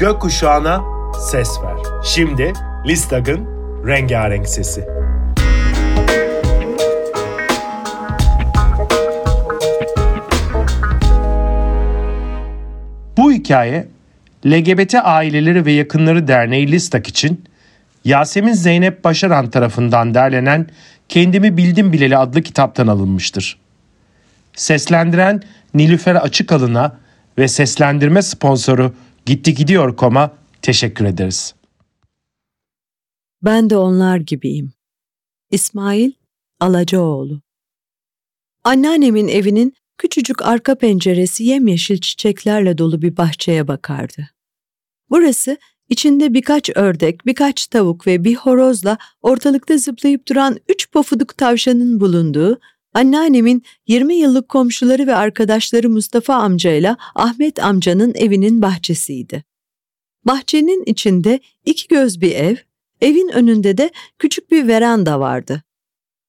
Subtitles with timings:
[0.00, 0.82] gökkuşağına
[1.30, 1.76] ses ver.
[2.04, 2.52] Şimdi
[2.86, 3.46] Listag'ın
[3.86, 4.86] rengarenk sesi.
[13.16, 13.88] Bu hikaye
[14.46, 17.44] LGBT Aileleri ve Yakınları Derneği Listak için
[18.04, 20.66] Yasemin Zeynep Başaran tarafından derlenen
[21.08, 23.58] Kendimi Bildim Bileli adlı kitaptan alınmıştır.
[24.54, 25.42] Seslendiren
[25.74, 26.96] Nilüfer Açıkalın'a
[27.38, 28.92] ve seslendirme sponsoru
[29.26, 31.54] Gitti Gidiyor Kom'a teşekkür ederiz.
[33.42, 34.72] Ben de onlar gibiyim.
[35.50, 36.12] İsmail
[36.60, 37.40] Alacaoğlu
[38.64, 44.28] Anneannemin evinin küçücük arka penceresi yemyeşil çiçeklerle dolu bir bahçeye bakardı.
[45.10, 45.58] Burası
[45.88, 52.60] içinde birkaç ördek, birkaç tavuk ve bir horozla ortalıkta zıplayıp duran üç pofuduk tavşanın bulunduğu,
[52.94, 59.44] anneannemin 20 yıllık komşuları ve arkadaşları Mustafa amcayla Ahmet amcanın evinin bahçesiydi.
[60.24, 62.56] Bahçenin içinde iki göz bir ev,
[63.00, 65.62] evin önünde de küçük bir veranda vardı.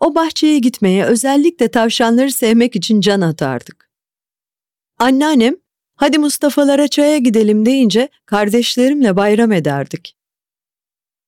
[0.00, 3.90] O bahçeye gitmeye özellikle tavşanları sevmek için can atardık.
[4.98, 5.56] Anneannem,
[5.94, 10.16] hadi Mustafa'lara çaya gidelim deyince kardeşlerimle bayram ederdik.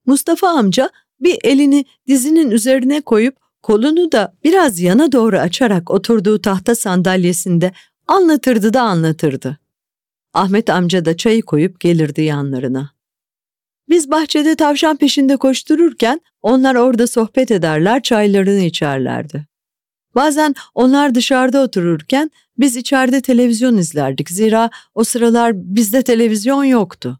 [0.07, 6.75] Mustafa amca bir elini dizinin üzerine koyup kolunu da biraz yana doğru açarak oturduğu tahta
[6.75, 7.73] sandalyesinde
[8.07, 9.59] anlatırdı da anlatırdı.
[10.35, 12.91] Ahmet amca da çayı koyup gelirdi yanlarına.
[13.89, 19.47] Biz bahçede tavşan peşinde koştururken onlar orada sohbet ederler, çaylarını içerlerdi.
[20.15, 24.31] Bazen onlar dışarıda otururken biz içeride televizyon izlerdik.
[24.31, 27.19] Zira o sıralar bizde televizyon yoktu.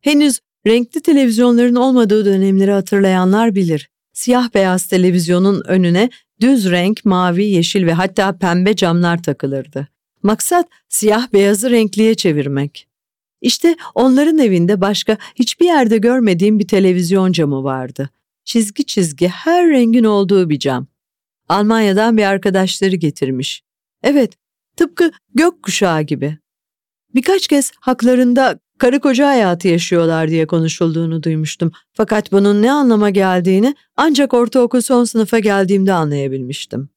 [0.00, 3.95] Henüz renkli televizyonların olmadığı dönemleri hatırlayanlar bilir.
[4.16, 9.88] Siyah beyaz televizyonun önüne düz renk mavi, yeşil ve hatta pembe camlar takılırdı.
[10.22, 12.88] Maksat siyah beyazı renkliye çevirmek.
[13.40, 18.10] İşte onların evinde başka hiçbir yerde görmediğim bir televizyon camı vardı.
[18.44, 20.86] Çizgi çizgi her rengin olduğu bir cam.
[21.48, 23.62] Almanya'dan bir arkadaşları getirmiş.
[24.02, 24.32] Evet,
[24.76, 26.38] tıpkı gökkuşağı gibi.
[27.14, 31.72] Birkaç kez haklarında karı koca hayatı yaşıyorlar diye konuşulduğunu duymuştum.
[31.92, 36.88] Fakat bunun ne anlama geldiğini ancak ortaokul son sınıfa geldiğimde anlayabilmiştim.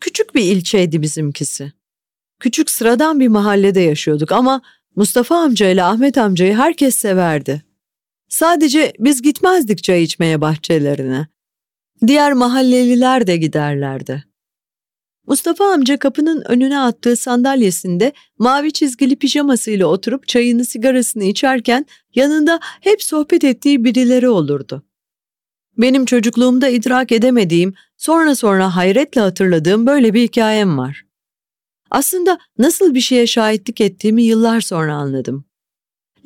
[0.00, 1.72] Küçük bir ilçeydi bizimkisi.
[2.40, 4.62] Küçük sıradan bir mahallede yaşıyorduk ama
[4.96, 7.62] Mustafa amca ile Ahmet amcayı herkes severdi.
[8.28, 11.26] Sadece biz gitmezdik çay içmeye bahçelerine.
[12.06, 14.24] Diğer mahalleliler de giderlerdi.
[15.26, 23.02] Mustafa amca kapının önüne attığı sandalyesinde mavi çizgili pijamasıyla oturup çayını sigarasını içerken yanında hep
[23.02, 24.82] sohbet ettiği birileri olurdu.
[25.78, 31.04] Benim çocukluğumda idrak edemediğim, sonra sonra hayretle hatırladığım böyle bir hikayem var.
[31.90, 35.44] Aslında nasıl bir şeye şahitlik ettiğimi yıllar sonra anladım.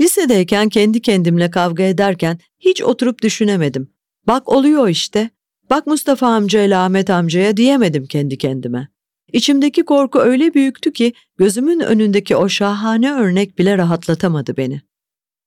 [0.01, 3.89] Lisedeyken kendi kendimle kavga ederken hiç oturup düşünemedim.
[4.27, 5.31] Bak oluyor işte.
[5.71, 8.89] Bak Mustafa amca ile Ahmet amcaya diyemedim kendi kendime.
[9.33, 14.83] İçimdeki korku öyle büyüktü ki gözümün önündeki o şahane örnek bile rahatlatamadı beni.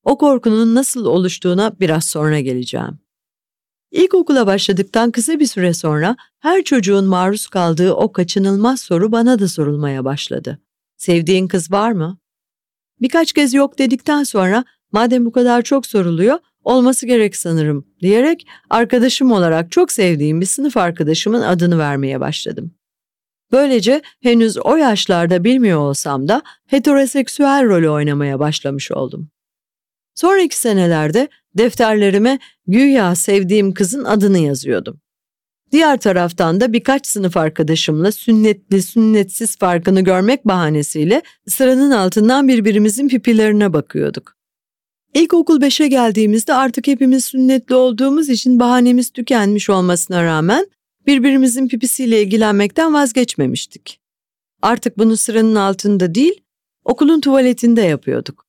[0.03, 2.99] O korkunun nasıl oluştuğuna biraz sonra geleceğim.
[3.91, 9.47] İlkokula başladıktan kısa bir süre sonra her çocuğun maruz kaldığı o kaçınılmaz soru bana da
[9.47, 10.59] sorulmaya başladı.
[10.97, 12.17] Sevdiğin kız var mı?
[13.01, 19.31] Birkaç kez yok dedikten sonra madem bu kadar çok soruluyor olması gerek sanırım diyerek arkadaşım
[19.31, 22.71] olarak çok sevdiğim bir sınıf arkadaşımın adını vermeye başladım.
[23.51, 29.29] Böylece henüz o yaşlarda bilmiyor olsam da heteroseksüel rolü oynamaya başlamış oldum.
[30.15, 35.01] Sonraki senelerde defterlerime güya sevdiğim kızın adını yazıyordum.
[35.71, 43.73] Diğer taraftan da birkaç sınıf arkadaşımla sünnetli sünnetsiz farkını görmek bahanesiyle sıranın altından birbirimizin pipilerine
[43.73, 44.38] bakıyorduk.
[45.13, 50.67] İlkokul 5'e geldiğimizde artık hepimiz sünnetli olduğumuz için bahanemiz tükenmiş olmasına rağmen
[51.07, 53.99] birbirimizin pipisiyle ilgilenmekten vazgeçmemiştik.
[54.61, 56.41] Artık bunu sıranın altında değil,
[56.85, 58.45] okulun tuvaletinde yapıyorduk.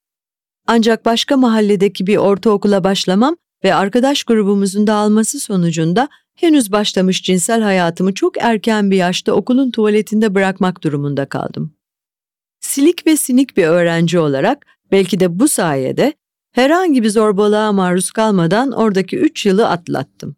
[0.66, 8.14] Ancak başka mahalledeki bir ortaokula başlamam ve arkadaş grubumuzun dağılması sonucunda henüz başlamış cinsel hayatımı
[8.14, 11.74] çok erken bir yaşta okulun tuvaletinde bırakmak durumunda kaldım.
[12.60, 16.14] Silik ve sinik bir öğrenci olarak belki de bu sayede
[16.52, 20.36] herhangi bir zorbalığa maruz kalmadan oradaki üç yılı atlattım.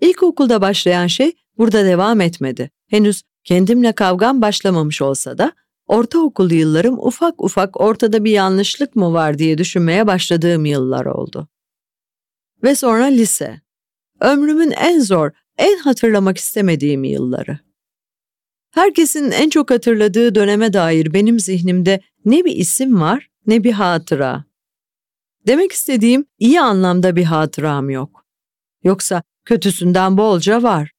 [0.00, 2.70] İlkokulda başlayan şey burada devam etmedi.
[2.88, 5.52] Henüz kendimle kavgam başlamamış olsa da
[5.86, 11.48] ortaokul yıllarım ufak ufak ortada bir yanlışlık mı var diye düşünmeye başladığım yıllar oldu.
[12.62, 13.60] Ve sonra lise.
[14.20, 17.58] Ömrümün en zor, en hatırlamak istemediğim yılları.
[18.70, 24.44] Herkesin en çok hatırladığı döneme dair benim zihnimde ne bir isim var ne bir hatıra.
[25.46, 28.26] Demek istediğim iyi anlamda bir hatıram yok.
[28.84, 30.90] Yoksa kötüsünden bolca var.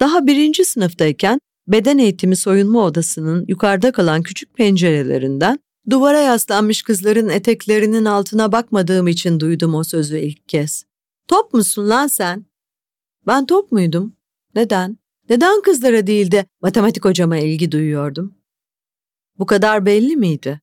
[0.00, 5.58] Daha birinci sınıftayken beden eğitimi soyunma odasının yukarıda kalan küçük pencerelerinden
[5.90, 10.84] duvara yaslanmış kızların eteklerinin altına bakmadığım için duydum o sözü ilk kez.
[11.28, 12.46] Top musun lan sen?
[13.26, 14.16] Ben top muydum?
[14.54, 14.98] Neden?
[15.30, 18.34] Neden kızlara değil de matematik hocama ilgi duyuyordum?
[19.38, 20.60] Bu kadar belli miydi?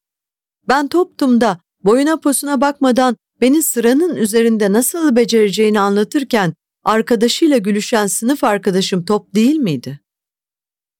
[0.67, 6.53] Ben toptum da boyuna posuna bakmadan beni sıranın üzerinde nasıl becereceğini anlatırken
[6.83, 9.99] arkadaşıyla gülüşen sınıf arkadaşım top değil miydi?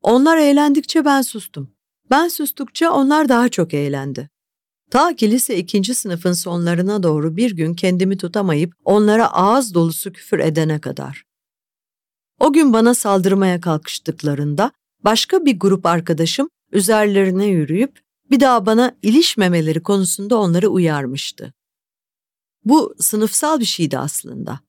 [0.01, 1.75] Onlar eğlendikçe ben sustum.
[2.11, 4.29] Ben sustukça onlar daha çok eğlendi.
[4.91, 10.39] Ta ki lise ikinci sınıfın sonlarına doğru bir gün kendimi tutamayıp onlara ağız dolusu küfür
[10.39, 11.23] edene kadar.
[12.39, 14.71] O gün bana saldırmaya kalkıştıklarında
[15.03, 21.54] başka bir grup arkadaşım üzerlerine yürüyüp bir daha bana ilişmemeleri konusunda onları uyarmıştı.
[22.66, 24.60] Bu sınıfsal bir şeydi aslında.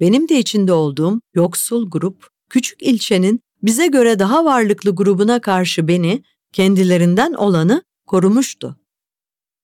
[0.00, 6.22] Benim de içinde olduğum yoksul grup, küçük ilçenin bize göre daha varlıklı grubuna karşı beni,
[6.52, 8.76] kendilerinden olanı korumuştu.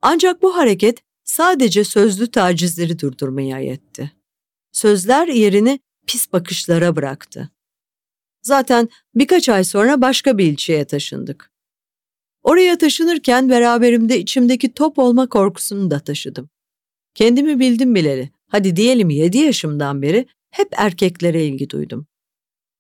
[0.03, 4.13] Ancak bu hareket sadece sözlü tacizleri durdurmaya yetti.
[4.73, 7.51] Sözler yerini pis bakışlara bıraktı.
[8.43, 11.52] Zaten birkaç ay sonra başka bir ilçeye taşındık.
[12.43, 16.51] Oraya taşınırken beraberimde içimdeki top olma korkusunu da taşıdım.
[17.15, 22.07] Kendimi bildim bileli, hadi diyelim yedi yaşımdan beri hep erkeklere ilgi duydum.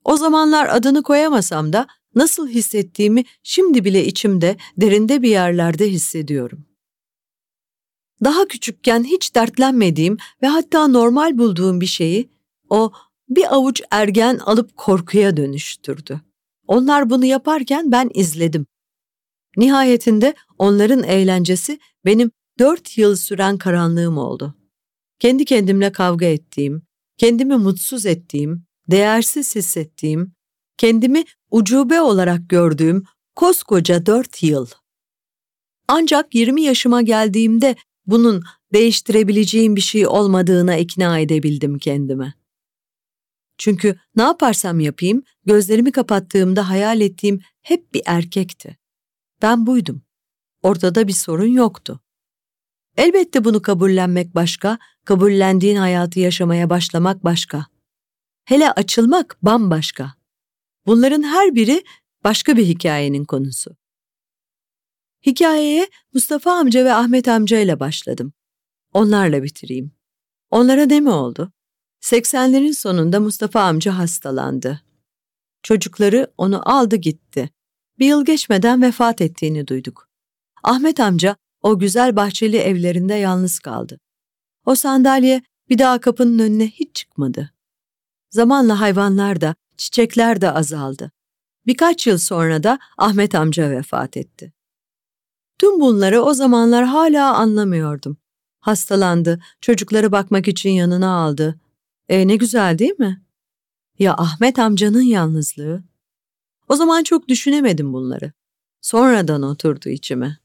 [0.04, 6.66] O zamanlar adını koyamasam da nasıl hissettiğimi şimdi bile içimde, derinde bir yerlerde hissediyorum.
[8.24, 12.30] Daha küçükken hiç dertlenmediğim ve hatta normal bulduğum bir şeyi
[12.68, 12.92] o
[13.28, 16.20] bir avuç ergen alıp korkuya dönüştürdü.
[16.66, 18.66] Onlar bunu yaparken ben izledim.
[19.56, 24.54] Nihayetinde onların eğlencesi benim dört yıl süren karanlığım oldu.
[25.18, 26.82] Kendi kendimle kavga ettiğim,
[27.18, 30.32] kendimi mutsuz ettiğim, değersiz hissettiğim,
[30.76, 33.04] kendimi ucube olarak gördüğüm
[33.36, 34.66] koskoca dört yıl.
[35.88, 37.76] Ancak 20 yaşıma geldiğimde
[38.06, 42.34] bunun değiştirebileceğim bir şey olmadığına ikna edebildim kendime.
[43.58, 48.81] Çünkü ne yaparsam yapayım, gözlerimi kapattığımda hayal ettiğim hep bir erkekti.
[49.42, 50.02] Ben buydum.
[50.62, 52.00] Ortada bir sorun yoktu.
[52.96, 57.66] Elbette bunu kabullenmek başka, kabullendiğin hayatı yaşamaya başlamak başka.
[58.44, 60.14] Hele açılmak bambaşka.
[60.86, 61.84] Bunların her biri
[62.24, 63.76] başka bir hikayenin konusu.
[65.26, 68.32] Hikayeye Mustafa amca ve Ahmet amca ile başladım.
[68.92, 69.92] Onlarla bitireyim.
[70.50, 71.52] Onlara ne mi oldu?
[72.00, 74.82] 80'lerin sonunda Mustafa amca hastalandı.
[75.62, 77.50] Çocukları onu aldı gitti.
[77.98, 80.08] Bir yıl geçmeden vefat ettiğini duyduk.
[80.62, 84.00] Ahmet amca o güzel bahçeli evlerinde yalnız kaldı.
[84.66, 87.52] O sandalye bir daha kapının önüne hiç çıkmadı.
[88.30, 91.10] Zamanla hayvanlar da, çiçekler de azaldı.
[91.66, 94.52] Birkaç yıl sonra da Ahmet amca vefat etti.
[95.58, 98.16] Tüm bunları o zamanlar hala anlamıyordum.
[98.60, 101.60] Hastalandı, çocukları bakmak için yanına aldı.
[102.08, 103.22] E ne güzel değil mi?
[103.98, 105.84] Ya Ahmet amcanın yalnızlığı?
[106.72, 108.32] O zaman çok düşünemedim bunları.
[108.80, 110.38] Sonradan oturdu içime.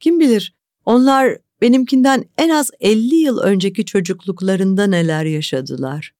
[0.00, 6.14] Kim bilir onlar benimkinden en az 50 yıl önceki çocukluklarında neler yaşadılar.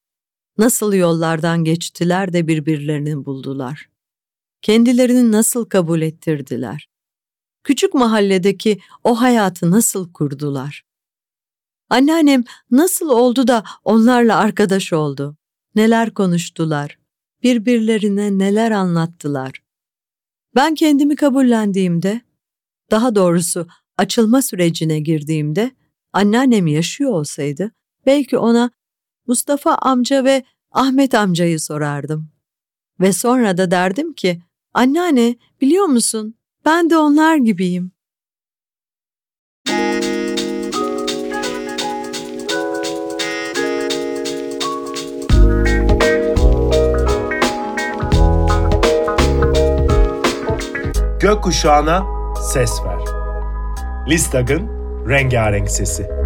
[0.58, 3.88] Nasıl yollardan geçtiler de birbirlerini buldular.
[4.62, 6.88] Kendilerini nasıl kabul ettirdiler.
[7.64, 10.84] Küçük mahalledeki o hayatı nasıl kurdular.
[11.90, 15.36] Anneannem nasıl oldu da onlarla arkadaş oldu?
[15.74, 17.01] Neler konuştular?
[17.42, 19.62] Birbirlerine neler anlattılar?
[20.54, 22.20] Ben kendimi kabullendiğimde,
[22.90, 25.70] daha doğrusu açılma sürecine girdiğimde
[26.12, 27.72] anneannem yaşıyor olsaydı
[28.06, 28.70] belki ona
[29.26, 32.30] Mustafa amca ve Ahmet amcayı sorardım.
[33.00, 34.42] Ve sonra da derdim ki,
[34.74, 36.34] anneanne biliyor musun
[36.64, 37.91] ben de onlar gibiyim.
[51.22, 52.06] Gökkuşağına
[52.52, 53.00] ses ver.
[54.08, 54.68] Listag'ın
[55.08, 56.21] rengarenk sesi.